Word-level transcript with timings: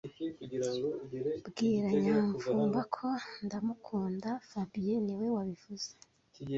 Bwira 1.57 1.89
Nyamvumba 2.03 2.81
ko 2.95 3.07
ndamukunda 3.45 4.29
fabien 4.49 5.01
niwe 5.05 5.27
wabivuze 5.35 5.89